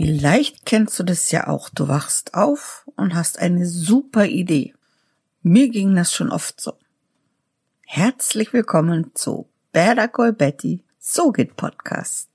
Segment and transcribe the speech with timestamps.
[0.00, 1.70] Vielleicht kennst du das ja auch.
[1.70, 4.74] Du wachst auf und hast eine super Idee.
[5.42, 6.74] Mir ging das schon oft so.
[7.84, 12.28] Herzlich willkommen zu Better Call Betty, So geht Podcast.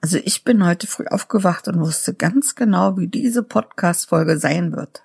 [0.00, 5.02] Also ich bin heute früh aufgewacht und wusste ganz genau, wie diese Podcast-Folge sein wird.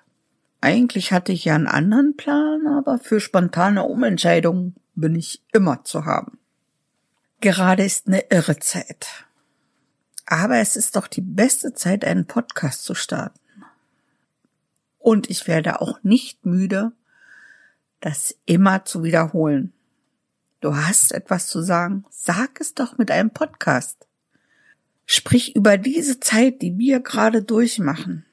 [0.60, 6.04] Eigentlich hatte ich ja einen anderen Plan, aber für spontane Umentscheidungen bin ich immer zu
[6.04, 6.38] haben.
[7.40, 9.26] Gerade ist eine irre Zeit.
[10.30, 13.40] Aber es ist doch die beste Zeit, einen Podcast zu starten.
[15.00, 16.92] Und ich werde auch nicht müde,
[17.98, 19.72] das immer zu wiederholen.
[20.60, 24.06] Du hast etwas zu sagen, sag es doch mit einem Podcast.
[25.04, 28.24] Sprich über diese Zeit, die wir gerade durchmachen.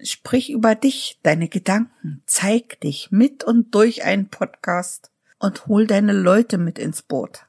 [0.00, 6.12] Sprich über dich, deine Gedanken, zeig dich mit und durch einen Podcast und hol deine
[6.12, 7.46] Leute mit ins Boot.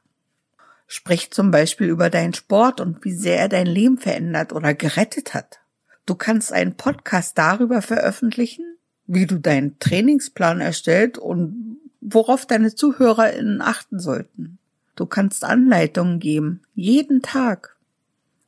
[0.86, 5.34] Sprich zum Beispiel über deinen Sport und wie sehr er dein Leben verändert oder gerettet
[5.34, 5.60] hat.
[6.06, 13.60] Du kannst einen Podcast darüber veröffentlichen, wie du deinen Trainingsplan erstellt und worauf deine ZuhörerInnen
[13.60, 14.58] achten sollten.
[14.94, 17.76] Du kannst Anleitungen geben, jeden Tag.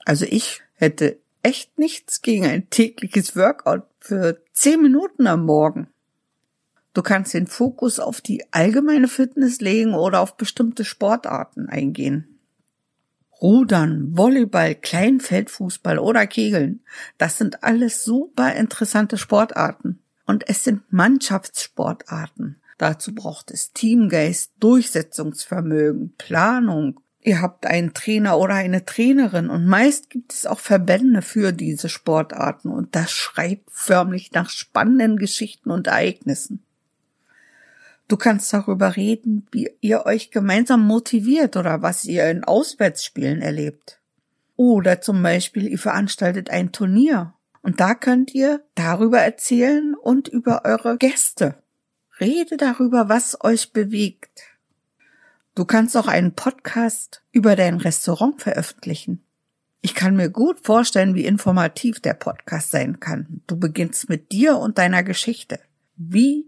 [0.05, 5.89] Also ich hätte echt nichts gegen ein tägliches Workout für zehn Minuten am Morgen.
[6.99, 12.41] Du kannst den Fokus auf die allgemeine Fitness legen oder auf bestimmte Sportarten eingehen.
[13.41, 16.81] Rudern, Volleyball, Kleinfeldfußball oder Kegeln,
[17.17, 20.01] das sind alles super interessante Sportarten.
[20.27, 22.61] Und es sind Mannschaftssportarten.
[22.79, 26.99] Dazu braucht es Teamgeist, Durchsetzungsvermögen, Planung.
[27.21, 31.89] Ihr habt einen Trainer oder eine Trainerin und meist gibt es auch Verbände für diese
[31.89, 36.65] Sportarten und das schreit förmlich nach spannenden Geschichten und Ereignissen.
[38.09, 44.01] Du kannst darüber reden, wie ihr euch gemeinsam motiviert oder was ihr in Auswärtsspielen erlebt.
[44.57, 50.65] Oder zum Beispiel, ihr veranstaltet ein Turnier und da könnt ihr darüber erzählen und über
[50.65, 51.63] eure Gäste.
[52.19, 54.43] Rede darüber, was euch bewegt.
[55.55, 59.23] Du kannst auch einen Podcast über dein Restaurant veröffentlichen.
[59.81, 63.43] Ich kann mir gut vorstellen, wie informativ der Podcast sein kann.
[63.47, 65.61] Du beginnst mit dir und deiner Geschichte.
[65.97, 66.48] Wie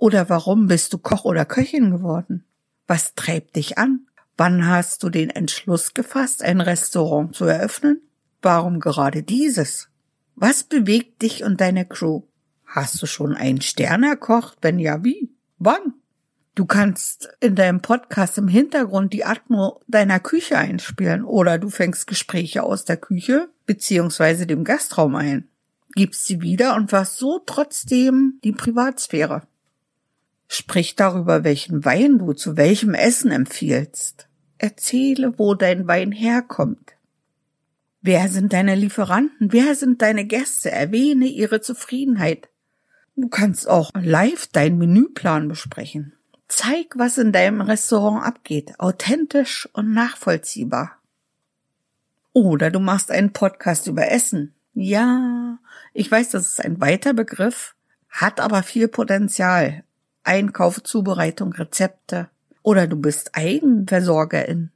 [0.00, 2.44] oder warum bist du Koch oder Köchin geworden?
[2.86, 4.06] Was treibt dich an?
[4.38, 8.00] Wann hast du den Entschluss gefasst, ein Restaurant zu eröffnen?
[8.40, 9.88] Warum gerade dieses?
[10.36, 12.22] Was bewegt dich und deine Crew?
[12.64, 14.56] Hast du schon einen Stern erkocht?
[14.62, 15.34] Wenn ja, wie?
[15.58, 15.92] Wann?
[16.54, 22.06] Du kannst in deinem Podcast im Hintergrund die Atmo deiner Küche einspielen oder du fängst
[22.06, 25.48] Gespräche aus der Küche beziehungsweise dem Gastraum ein,
[25.94, 29.42] gibst sie wieder und warst so trotzdem die Privatsphäre.
[30.52, 34.26] Sprich darüber, welchen Wein du zu welchem Essen empfiehlst.
[34.58, 36.96] Erzähle, wo dein Wein herkommt.
[38.02, 39.52] Wer sind deine Lieferanten?
[39.52, 40.72] Wer sind deine Gäste?
[40.72, 42.48] Erwähne ihre Zufriedenheit.
[43.14, 46.14] Du kannst auch live deinen Menüplan besprechen.
[46.48, 50.98] Zeig, was in deinem Restaurant abgeht, authentisch und nachvollziehbar.
[52.32, 54.52] Oder du machst einen Podcast über Essen.
[54.74, 55.60] Ja,
[55.94, 57.76] ich weiß, das ist ein weiter Begriff,
[58.08, 59.84] hat aber viel Potenzial.
[60.30, 62.30] Einkauf, Zubereitung, Rezepte.
[62.62, 64.70] Oder du bist Eigenversorgerin.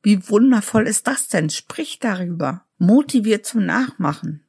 [0.00, 1.50] Wie wundervoll ist das denn?
[1.50, 2.62] Sprich darüber.
[2.78, 4.44] Motiviert zum Nachmachen.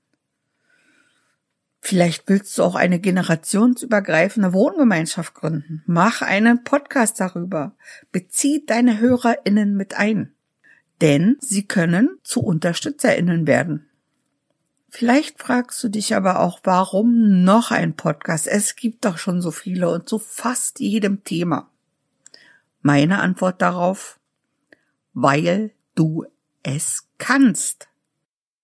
[1.81, 5.81] Vielleicht willst du auch eine generationsübergreifende Wohngemeinschaft gründen.
[5.87, 7.75] Mach einen Podcast darüber.
[8.11, 10.35] Bezieh deine HörerInnen mit ein.
[11.01, 13.89] Denn sie können zu UnterstützerInnen werden.
[14.89, 18.47] Vielleicht fragst du dich aber auch, warum noch ein Podcast?
[18.47, 21.69] Es gibt doch schon so viele und zu fast jedem Thema.
[22.81, 24.19] Meine Antwort darauf,
[25.13, 26.25] weil du
[26.63, 27.89] es kannst.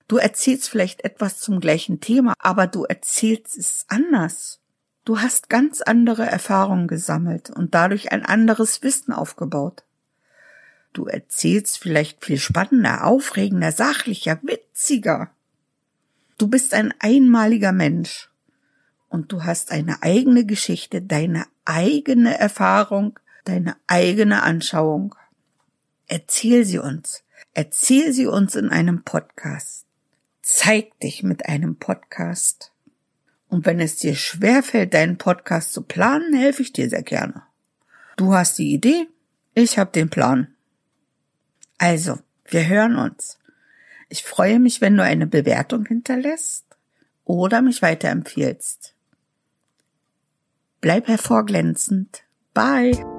[0.08, 4.62] Du erzählst vielleicht etwas zum gleichen Thema, aber du erzählst es anders.
[5.06, 9.84] Du hast ganz andere Erfahrungen gesammelt und dadurch ein anderes Wissen aufgebaut.
[10.94, 15.32] Du erzählst vielleicht viel spannender, aufregender, sachlicher, witziger.
[16.38, 18.30] Du bist ein einmaliger Mensch
[19.10, 25.16] und du hast eine eigene Geschichte, deine eigene Erfahrung, deine eigene Anschauung.
[26.08, 27.24] Erzähl sie uns.
[27.54, 29.86] Erzähl sie uns in einem Podcast.
[30.42, 32.72] Zeig dich mit einem Podcast.
[33.48, 37.44] Und wenn es dir schwerfällt, deinen Podcast zu planen, helfe ich dir sehr gerne.
[38.18, 39.08] Du hast die Idee,
[39.54, 40.48] ich habe den Plan.
[41.78, 43.38] Also, wir hören uns.
[44.14, 46.66] Ich freue mich, wenn du eine Bewertung hinterlässt
[47.26, 48.94] oder mich weiterempfiehlst.
[50.82, 52.24] Bleib hervorglänzend.
[52.54, 53.13] Bye.